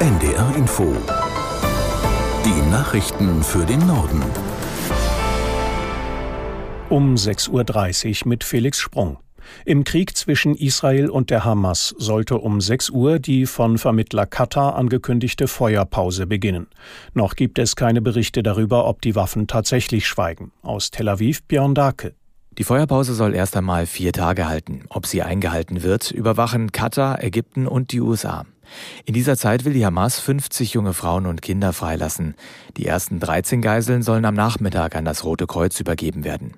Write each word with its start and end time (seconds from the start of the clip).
NDR 0.00 0.56
Info. 0.56 0.96
Die 2.42 2.70
Nachrichten 2.70 3.42
für 3.42 3.66
den 3.66 3.86
Norden. 3.86 4.22
Um 6.88 7.16
6.30 7.16 8.22
Uhr 8.22 8.28
mit 8.30 8.42
Felix 8.42 8.78
Sprung. 8.78 9.18
Im 9.66 9.84
Krieg 9.84 10.16
zwischen 10.16 10.54
Israel 10.54 11.10
und 11.10 11.28
der 11.28 11.44
Hamas 11.44 11.94
sollte 11.98 12.38
um 12.38 12.62
6 12.62 12.88
Uhr 12.88 13.18
die 13.18 13.44
von 13.44 13.76
Vermittler 13.76 14.24
Katar 14.24 14.74
angekündigte 14.76 15.46
Feuerpause 15.46 16.26
beginnen. 16.26 16.68
Noch 17.12 17.36
gibt 17.36 17.58
es 17.58 17.76
keine 17.76 18.00
Berichte 18.00 18.42
darüber, 18.42 18.86
ob 18.86 19.02
die 19.02 19.14
Waffen 19.14 19.48
tatsächlich 19.48 20.06
schweigen. 20.06 20.50
Aus 20.62 20.90
Tel 20.90 21.10
Aviv 21.10 21.42
Björn 21.42 21.74
Dake. 21.74 22.14
Die 22.56 22.64
Feuerpause 22.64 23.12
soll 23.12 23.34
erst 23.34 23.54
einmal 23.54 23.84
vier 23.84 24.14
Tage 24.14 24.48
halten. 24.48 24.86
Ob 24.88 25.06
sie 25.06 25.22
eingehalten 25.22 25.82
wird, 25.82 26.10
überwachen 26.10 26.72
Katar, 26.72 27.22
Ägypten 27.22 27.66
und 27.66 27.92
die 27.92 28.00
USA. 28.00 28.46
In 29.04 29.14
dieser 29.14 29.36
Zeit 29.36 29.64
will 29.64 29.72
die 29.72 29.84
Hamas 29.84 30.20
50 30.20 30.74
junge 30.74 30.94
Frauen 30.94 31.26
und 31.26 31.42
Kinder 31.42 31.72
freilassen. 31.72 32.34
Die 32.76 32.86
ersten 32.86 33.20
13 33.20 33.62
Geiseln 33.62 34.02
sollen 34.02 34.24
am 34.24 34.34
Nachmittag 34.34 34.96
an 34.96 35.04
das 35.04 35.24
Rote 35.24 35.46
Kreuz 35.46 35.78
übergeben 35.80 36.24
werden. 36.24 36.54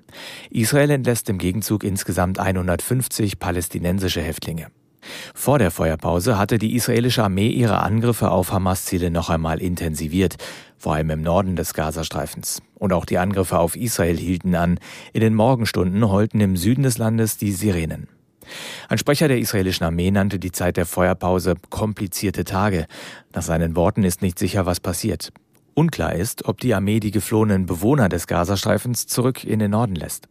Israel 0.49 0.91
entlässt 0.91 1.29
im 1.29 1.37
Gegenzug 1.37 1.83
insgesamt 1.83 2.39
150 2.39 3.39
palästinensische 3.39 4.21
Häftlinge. 4.21 4.67
Vor 5.33 5.59
der 5.59 5.71
Feuerpause 5.71 6.37
hatte 6.37 6.57
die 6.57 6.75
israelische 6.75 7.23
Armee 7.23 7.49
ihre 7.49 7.79
Angriffe 7.79 8.31
auf 8.31 8.51
Hamas-Ziele 8.51 9.11
noch 9.11 9.29
einmal 9.29 9.61
intensiviert, 9.61 10.37
vor 10.77 10.93
allem 10.93 11.09
im 11.09 11.21
Norden 11.21 11.55
des 11.55 11.73
Gazastreifens. 11.73 12.61
Und 12.75 12.93
auch 12.93 13.05
die 13.05 13.17
Angriffe 13.17 13.57
auf 13.59 13.75
Israel 13.75 14.17
hielten 14.17 14.55
an. 14.55 14.79
In 15.13 15.21
den 15.21 15.35
Morgenstunden 15.35 16.09
heulten 16.09 16.41
im 16.41 16.57
Süden 16.57 16.83
des 16.83 16.97
Landes 16.97 17.37
die 17.37 17.51
Sirenen. 17.51 18.07
Ein 18.89 18.97
Sprecher 18.97 19.27
der 19.27 19.39
israelischen 19.39 19.85
Armee 19.85 20.11
nannte 20.11 20.39
die 20.39 20.51
Zeit 20.51 20.77
der 20.77 20.85
Feuerpause 20.85 21.55
komplizierte 21.69 22.43
Tage. 22.43 22.87
Nach 23.33 23.41
seinen 23.41 23.75
Worten 23.75 24.03
ist 24.03 24.21
nicht 24.21 24.39
sicher, 24.39 24.65
was 24.65 24.79
passiert. 24.79 25.31
Unklar 25.73 26.13
ist, 26.13 26.45
ob 26.45 26.59
die 26.61 26.73
Armee 26.73 26.99
die 26.99 27.11
geflohenen 27.11 27.65
Bewohner 27.65 28.09
des 28.09 28.27
Gazastreifens 28.27 29.07
zurück 29.07 29.43
in 29.43 29.59
den 29.59 29.71
Norden 29.71 29.95
lässt. 29.95 30.27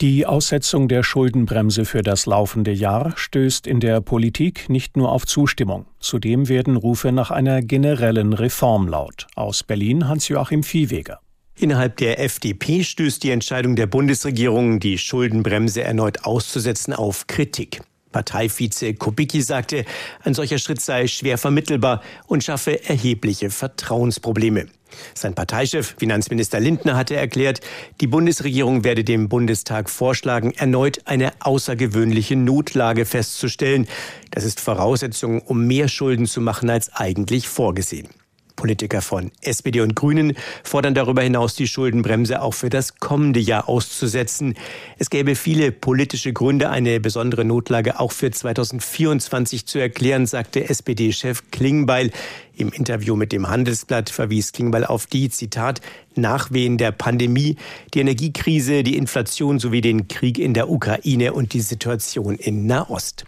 Die 0.00 0.26
Aussetzung 0.26 0.88
der 0.88 1.04
Schuldenbremse 1.04 1.84
für 1.84 2.02
das 2.02 2.26
laufende 2.26 2.72
Jahr 2.72 3.12
stößt 3.16 3.66
in 3.66 3.78
der 3.78 4.00
Politik 4.00 4.68
nicht 4.68 4.96
nur 4.96 5.12
auf 5.12 5.26
Zustimmung. 5.26 5.86
Zudem 6.00 6.48
werden 6.48 6.76
Rufe 6.76 7.12
nach 7.12 7.30
einer 7.30 7.62
generellen 7.62 8.32
Reform 8.32 8.88
laut. 8.88 9.28
Aus 9.36 9.62
Berlin 9.62 10.08
Hans-Joachim 10.08 10.64
Viehweger. 10.64 11.20
Innerhalb 11.56 11.96
der 11.98 12.18
FDP 12.18 12.82
stößt 12.82 13.22
die 13.22 13.30
Entscheidung 13.30 13.76
der 13.76 13.86
Bundesregierung, 13.86 14.80
die 14.80 14.98
Schuldenbremse 14.98 15.82
erneut 15.82 16.24
auszusetzen, 16.24 16.94
auf 16.94 17.26
Kritik. 17.26 17.82
Parteivize 18.10 18.94
Kubicki 18.94 19.42
sagte, 19.42 19.84
ein 20.22 20.34
solcher 20.34 20.58
Schritt 20.58 20.80
sei 20.80 21.06
schwer 21.06 21.38
vermittelbar 21.38 22.02
und 22.26 22.44
schaffe 22.44 22.84
erhebliche 22.88 23.50
Vertrauensprobleme. 23.50 24.66
Sein 25.14 25.34
Parteichef, 25.34 25.94
Finanzminister 25.98 26.60
Lindner, 26.60 26.96
hatte 26.96 27.16
erklärt, 27.16 27.60
die 28.00 28.06
Bundesregierung 28.06 28.84
werde 28.84 29.04
dem 29.04 29.28
Bundestag 29.30 29.88
vorschlagen, 29.88 30.52
erneut 30.52 31.00
eine 31.06 31.32
außergewöhnliche 31.40 32.36
Notlage 32.36 33.06
festzustellen. 33.06 33.88
Das 34.30 34.44
ist 34.44 34.60
Voraussetzung, 34.60 35.40
um 35.40 35.66
mehr 35.66 35.88
Schulden 35.88 36.26
zu 36.26 36.42
machen 36.42 36.68
als 36.68 36.92
eigentlich 36.92 37.48
vorgesehen. 37.48 38.08
Politiker 38.62 39.02
von 39.02 39.32
SPD 39.40 39.80
und 39.80 39.96
Grünen 39.96 40.34
fordern 40.62 40.94
darüber 40.94 41.22
hinaus, 41.22 41.56
die 41.56 41.66
Schuldenbremse 41.66 42.40
auch 42.40 42.54
für 42.54 42.70
das 42.70 43.00
kommende 43.00 43.40
Jahr 43.40 43.68
auszusetzen. 43.68 44.54
Es 44.98 45.10
gäbe 45.10 45.34
viele 45.34 45.72
politische 45.72 46.32
Gründe, 46.32 46.70
eine 46.70 47.00
besondere 47.00 47.44
Notlage 47.44 47.98
auch 47.98 48.12
für 48.12 48.30
2024 48.30 49.66
zu 49.66 49.80
erklären, 49.80 50.26
sagte 50.26 50.68
SPD-Chef 50.68 51.50
Klingbeil. 51.50 52.12
Im 52.54 52.68
Interview 52.68 53.16
mit 53.16 53.32
dem 53.32 53.48
Handelsblatt 53.48 54.10
verwies 54.10 54.52
Klingbeil 54.52 54.84
auf 54.84 55.06
die, 55.06 55.28
Zitat, 55.28 55.80
Nachwehen 56.14 56.78
der 56.78 56.92
Pandemie, 56.92 57.56
die 57.94 57.98
Energiekrise, 57.98 58.84
die 58.84 58.96
Inflation 58.96 59.58
sowie 59.58 59.80
den 59.80 60.06
Krieg 60.06 60.38
in 60.38 60.54
der 60.54 60.70
Ukraine 60.70 61.32
und 61.32 61.52
die 61.52 61.62
Situation 61.62 62.36
in 62.36 62.66
Nahost. 62.66 63.24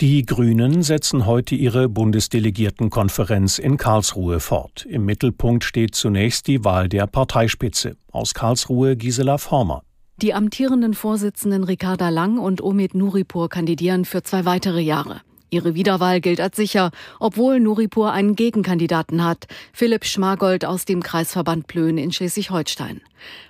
Die 0.00 0.24
Grünen 0.24 0.84
setzen 0.84 1.26
heute 1.26 1.56
ihre 1.56 1.88
Bundesdelegiertenkonferenz 1.88 3.58
in 3.58 3.76
Karlsruhe 3.76 4.38
fort. 4.38 4.86
Im 4.88 5.04
Mittelpunkt 5.04 5.64
steht 5.64 5.96
zunächst 5.96 6.46
die 6.46 6.64
Wahl 6.64 6.88
der 6.88 7.08
Parteispitze. 7.08 7.96
Aus 8.12 8.32
Karlsruhe 8.32 8.94
Gisela 8.96 9.38
Former. 9.38 9.82
Die 10.22 10.34
amtierenden 10.34 10.94
Vorsitzenden 10.94 11.64
Ricarda 11.64 12.10
Lang 12.10 12.38
und 12.38 12.62
Omid 12.62 12.94
Nuripur 12.94 13.48
kandidieren 13.48 14.04
für 14.04 14.22
zwei 14.22 14.44
weitere 14.44 14.80
Jahre. 14.80 15.20
Ihre 15.50 15.74
Wiederwahl 15.74 16.20
gilt 16.20 16.40
als 16.40 16.56
sicher, 16.56 16.90
obwohl 17.20 17.58
Nuripur 17.58 18.12
einen 18.12 18.36
Gegenkandidaten 18.36 19.24
hat, 19.24 19.46
Philipp 19.72 20.04
Schmargold 20.04 20.64
aus 20.64 20.84
dem 20.84 21.02
Kreisverband 21.02 21.66
Plön 21.66 21.96
in 21.96 22.12
Schleswig-Holstein. 22.12 23.00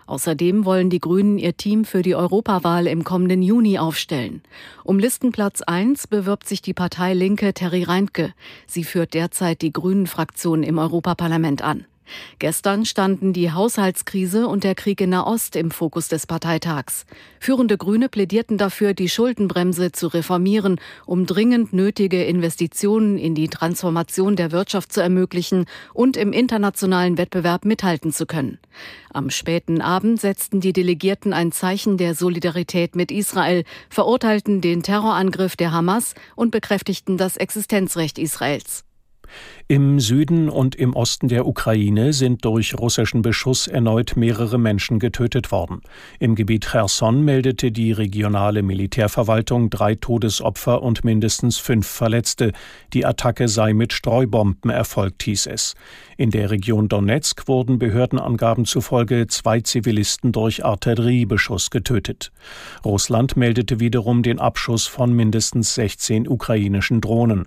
Außerdem 0.06 0.64
wollen 0.64 0.90
die 0.90 1.00
Grünen 1.00 1.38
ihr 1.38 1.56
Team 1.56 1.84
für 1.84 2.02
die 2.02 2.14
Europawahl 2.14 2.86
im 2.86 3.04
kommenden 3.04 3.42
Juni 3.42 3.78
aufstellen. 3.78 4.42
Um 4.84 4.98
Listenplatz 4.98 5.60
1 5.62 6.06
bewirbt 6.06 6.48
sich 6.48 6.62
die 6.62 6.74
Partei 6.74 7.14
Linke 7.14 7.52
Terry 7.52 7.82
Reintke. 7.82 8.32
Sie 8.66 8.84
führt 8.84 9.14
derzeit 9.14 9.60
die 9.60 9.72
Grünen-Fraktion 9.72 10.62
im 10.62 10.78
Europaparlament 10.78 11.62
an. 11.62 11.84
Gestern 12.38 12.84
standen 12.84 13.32
die 13.32 13.52
Haushaltskrise 13.52 14.48
und 14.48 14.64
der 14.64 14.74
Krieg 14.74 15.00
in 15.00 15.10
Nahost 15.10 15.56
im 15.56 15.70
Fokus 15.70 16.08
des 16.08 16.26
Parteitags. 16.26 17.06
Führende 17.40 17.76
Grüne 17.76 18.08
plädierten 18.08 18.58
dafür, 18.58 18.94
die 18.94 19.08
Schuldenbremse 19.08 19.92
zu 19.92 20.08
reformieren, 20.08 20.80
um 21.06 21.26
dringend 21.26 21.72
nötige 21.72 22.24
Investitionen 22.24 23.18
in 23.18 23.34
die 23.34 23.48
Transformation 23.48 24.36
der 24.36 24.52
Wirtschaft 24.52 24.92
zu 24.92 25.00
ermöglichen 25.00 25.66
und 25.94 26.16
im 26.16 26.32
internationalen 26.32 27.18
Wettbewerb 27.18 27.64
mithalten 27.64 28.12
zu 28.12 28.26
können. 28.26 28.58
Am 29.12 29.30
späten 29.30 29.80
Abend 29.80 30.20
setzten 30.20 30.60
die 30.60 30.72
Delegierten 30.72 31.32
ein 31.32 31.52
Zeichen 31.52 31.96
der 31.96 32.14
Solidarität 32.14 32.96
mit 32.96 33.10
Israel, 33.10 33.64
verurteilten 33.88 34.60
den 34.60 34.82
Terrorangriff 34.82 35.56
der 35.56 35.72
Hamas 35.72 36.14
und 36.36 36.50
bekräftigten 36.50 37.16
das 37.16 37.36
Existenzrecht 37.36 38.18
Israels. 38.18 38.84
Im 39.66 40.00
Süden 40.00 40.48
und 40.48 40.74
im 40.74 40.94
Osten 40.94 41.28
der 41.28 41.46
Ukraine 41.46 42.12
sind 42.12 42.44
durch 42.44 42.78
russischen 42.78 43.22
Beschuss 43.22 43.66
erneut 43.66 44.16
mehrere 44.16 44.58
Menschen 44.58 44.98
getötet 44.98 45.52
worden. 45.52 45.82
Im 46.18 46.34
Gebiet 46.34 46.66
Cherson 46.70 47.24
meldete 47.24 47.70
die 47.70 47.92
regionale 47.92 48.62
Militärverwaltung 48.62 49.70
drei 49.70 49.94
Todesopfer 49.94 50.82
und 50.82 51.04
mindestens 51.04 51.58
fünf 51.58 51.86
Verletzte. 51.86 52.52
Die 52.92 53.04
Attacke 53.04 53.48
sei 53.48 53.74
mit 53.74 53.92
Streubomben 53.92 54.70
erfolgt, 54.70 55.22
hieß 55.22 55.46
es. 55.46 55.74
In 56.16 56.30
der 56.30 56.50
Region 56.50 56.88
Donetsk 56.88 57.46
wurden 57.46 57.78
Behördenangaben 57.78 58.64
zufolge 58.64 59.26
zwei 59.28 59.60
Zivilisten 59.60 60.32
durch 60.32 60.64
Artilleriebeschuss 60.64 61.70
getötet. 61.70 62.32
Russland 62.84 63.36
meldete 63.36 63.80
wiederum 63.80 64.22
den 64.22 64.38
Abschuss 64.38 64.86
von 64.86 65.12
mindestens 65.12 65.74
16 65.74 66.26
ukrainischen 66.26 67.00
Drohnen. 67.00 67.46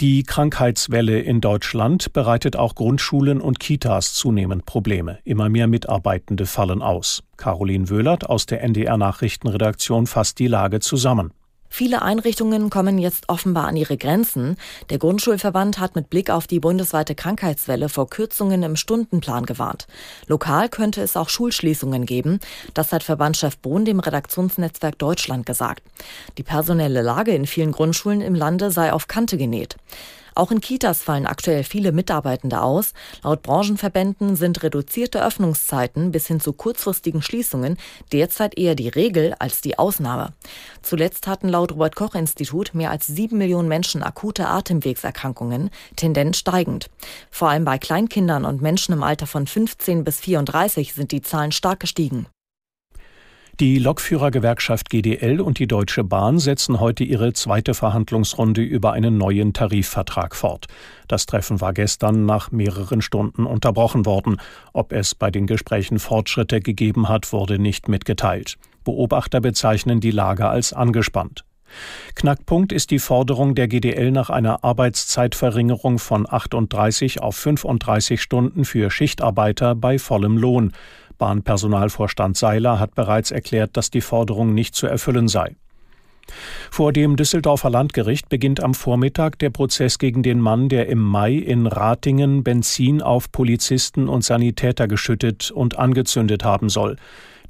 Die 0.00 0.22
Krankheitswelle 0.22 1.20
in 1.20 1.42
Deutschland 1.42 2.14
bereitet 2.14 2.56
auch 2.56 2.74
Grundschulen 2.74 3.38
und 3.38 3.60
Kitas 3.60 4.14
zunehmend 4.14 4.64
Probleme. 4.64 5.18
Immer 5.24 5.50
mehr 5.50 5.66
Mitarbeitende 5.66 6.46
fallen 6.46 6.80
aus. 6.80 7.22
Caroline 7.36 7.90
Wöhlert 7.90 8.24
aus 8.24 8.46
der 8.46 8.62
NDR 8.62 8.96
Nachrichtenredaktion 8.96 10.06
fasst 10.06 10.38
die 10.38 10.46
Lage 10.46 10.80
zusammen. 10.80 11.34
Viele 11.72 12.02
Einrichtungen 12.02 12.68
kommen 12.68 12.98
jetzt 12.98 13.28
offenbar 13.28 13.68
an 13.68 13.76
ihre 13.76 13.96
Grenzen. 13.96 14.56
Der 14.90 14.98
Grundschulverband 14.98 15.78
hat 15.78 15.94
mit 15.94 16.10
Blick 16.10 16.28
auf 16.28 16.48
die 16.48 16.58
bundesweite 16.58 17.14
Krankheitswelle 17.14 17.88
vor 17.88 18.10
Kürzungen 18.10 18.64
im 18.64 18.74
Stundenplan 18.74 19.46
gewarnt. 19.46 19.86
Lokal 20.26 20.68
könnte 20.68 21.00
es 21.00 21.16
auch 21.16 21.28
Schulschließungen 21.28 22.04
geben. 22.06 22.40
Das 22.74 22.92
hat 22.92 23.04
Verbandschef 23.04 23.56
Bohn 23.56 23.84
dem 23.84 24.00
Redaktionsnetzwerk 24.00 24.98
Deutschland 24.98 25.46
gesagt. 25.46 25.82
Die 26.36 26.42
personelle 26.42 27.02
Lage 27.02 27.32
in 27.32 27.46
vielen 27.46 27.72
Grundschulen 27.72 28.20
im 28.20 28.34
Lande 28.34 28.72
sei 28.72 28.92
auf 28.92 29.06
Kante 29.06 29.38
genäht. 29.38 29.76
Auch 30.34 30.50
in 30.50 30.60
Kitas 30.60 31.02
fallen 31.02 31.26
aktuell 31.26 31.64
viele 31.64 31.92
Mitarbeitende 31.92 32.60
aus. 32.60 32.92
Laut 33.22 33.42
Branchenverbänden 33.42 34.36
sind 34.36 34.62
reduzierte 34.62 35.24
Öffnungszeiten 35.24 36.12
bis 36.12 36.26
hin 36.26 36.40
zu 36.40 36.52
kurzfristigen 36.52 37.22
Schließungen 37.22 37.76
derzeit 38.12 38.56
eher 38.56 38.74
die 38.74 38.88
Regel 38.88 39.34
als 39.38 39.60
die 39.60 39.78
Ausnahme. 39.78 40.32
Zuletzt 40.82 41.26
hatten 41.26 41.48
laut 41.48 41.72
Robert 41.72 41.96
Koch 41.96 42.14
Institut 42.14 42.74
mehr 42.74 42.90
als 42.90 43.06
sieben 43.06 43.38
Millionen 43.38 43.68
Menschen 43.68 44.02
akute 44.02 44.48
Atemwegserkrankungen, 44.48 45.70
Tendenz 45.96 46.38
steigend. 46.38 46.90
Vor 47.30 47.48
allem 47.48 47.64
bei 47.64 47.78
Kleinkindern 47.78 48.44
und 48.44 48.62
Menschen 48.62 48.92
im 48.92 49.02
Alter 49.02 49.26
von 49.26 49.46
15 49.46 50.04
bis 50.04 50.20
34 50.20 50.94
sind 50.94 51.12
die 51.12 51.22
Zahlen 51.22 51.52
stark 51.52 51.80
gestiegen. 51.80 52.26
Die 53.60 53.78
Lokführergewerkschaft 53.78 54.88
GDL 54.88 55.38
und 55.38 55.58
die 55.58 55.66
Deutsche 55.66 56.02
Bahn 56.02 56.38
setzen 56.38 56.80
heute 56.80 57.04
ihre 57.04 57.34
zweite 57.34 57.74
Verhandlungsrunde 57.74 58.62
über 58.62 58.94
einen 58.94 59.18
neuen 59.18 59.52
Tarifvertrag 59.52 60.34
fort. 60.34 60.66
Das 61.08 61.26
Treffen 61.26 61.60
war 61.60 61.74
gestern 61.74 62.24
nach 62.24 62.52
mehreren 62.52 63.02
Stunden 63.02 63.44
unterbrochen 63.44 64.06
worden. 64.06 64.40
Ob 64.72 64.94
es 64.94 65.14
bei 65.14 65.30
den 65.30 65.46
Gesprächen 65.46 65.98
Fortschritte 65.98 66.62
gegeben 66.62 67.10
hat, 67.10 67.34
wurde 67.34 67.58
nicht 67.58 67.86
mitgeteilt. 67.86 68.56
Beobachter 68.82 69.42
bezeichnen 69.42 70.00
die 70.00 70.10
Lage 70.10 70.48
als 70.48 70.72
angespannt. 70.72 71.44
Knackpunkt 72.14 72.72
ist 72.72 72.90
die 72.90 72.98
Forderung 72.98 73.54
der 73.54 73.68
GDL 73.68 74.10
nach 74.10 74.30
einer 74.30 74.64
Arbeitszeitverringerung 74.64 75.98
von 75.98 76.26
38 76.30 77.20
auf 77.22 77.36
35 77.36 78.20
Stunden 78.20 78.64
für 78.64 78.90
Schichtarbeiter 78.90 79.74
bei 79.74 79.98
vollem 79.98 80.36
Lohn. 80.36 80.72
Bahnpersonalvorstand 81.18 82.36
Seiler 82.36 82.78
hat 82.78 82.94
bereits 82.94 83.30
erklärt, 83.30 83.76
dass 83.76 83.90
die 83.90 84.00
Forderung 84.00 84.54
nicht 84.54 84.74
zu 84.74 84.86
erfüllen 84.86 85.28
sei. 85.28 85.54
Vor 86.72 86.92
dem 86.92 87.16
Düsseldorfer 87.16 87.68
Landgericht 87.68 88.28
beginnt 88.28 88.62
am 88.62 88.74
Vormittag 88.74 89.38
der 89.40 89.50
Prozess 89.50 89.98
gegen 89.98 90.22
den 90.22 90.38
Mann, 90.38 90.68
der 90.68 90.88
im 90.88 91.00
Mai 91.00 91.34
in 91.34 91.66
Ratingen 91.66 92.44
Benzin 92.44 93.02
auf 93.02 93.32
Polizisten 93.32 94.08
und 94.08 94.24
Sanitäter 94.24 94.86
geschüttet 94.86 95.50
und 95.50 95.78
angezündet 95.78 96.44
haben 96.44 96.68
soll. 96.68 96.96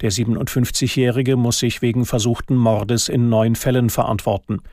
Der 0.01 0.11
57-Jährige 0.11 1.35
muss 1.35 1.59
sich 1.59 1.83
wegen 1.83 2.05
versuchten 2.05 2.55
Mordes 2.55 3.09
in 3.09 3.29
neun 3.29 3.55
Fällen 3.55 3.91
verantworten. 3.91 4.63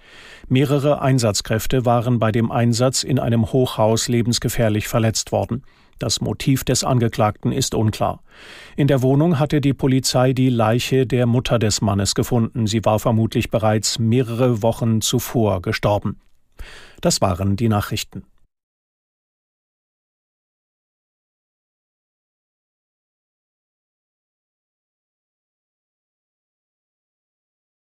Mehrere 0.48 1.02
Einsatzkräfte 1.02 1.84
waren 1.84 2.18
bei 2.18 2.32
dem 2.32 2.50
Einsatz 2.50 3.02
in 3.02 3.18
einem 3.18 3.52
Hochhaus 3.52 4.08
lebensgefährlich 4.08 4.88
verletzt 4.88 5.30
worden. 5.30 5.62
Das 5.98 6.20
Motiv 6.20 6.62
des 6.62 6.84
Angeklagten 6.84 7.50
ist 7.50 7.74
unklar. 7.74 8.22
In 8.76 8.86
der 8.86 9.02
Wohnung 9.02 9.40
hatte 9.40 9.60
die 9.60 9.74
Polizei 9.74 10.32
die 10.32 10.48
Leiche 10.48 11.06
der 11.06 11.26
Mutter 11.26 11.58
des 11.58 11.80
Mannes 11.80 12.14
gefunden. 12.14 12.68
Sie 12.68 12.84
war 12.84 13.00
vermutlich 13.00 13.50
bereits 13.50 13.98
mehrere 13.98 14.37
Wochen 14.62 15.00
zuvor 15.00 15.62
gestorben. 15.62 16.20
Das 17.00 17.20
waren 17.20 17.56
die 17.56 17.68
Nachrichten. 17.68 18.24